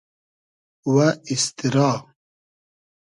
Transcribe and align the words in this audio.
و 0.93 0.97
ایستیرا 1.29 1.89